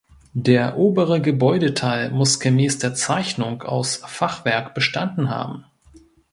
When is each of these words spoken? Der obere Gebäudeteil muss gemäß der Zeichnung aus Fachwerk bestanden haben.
Der 0.33 0.77
obere 0.79 1.21
Gebäudeteil 1.21 2.09
muss 2.09 2.39
gemäß 2.39 2.79
der 2.79 2.95
Zeichnung 2.95 3.61
aus 3.61 3.97
Fachwerk 3.97 4.73
bestanden 4.73 5.29
haben. 5.29 5.65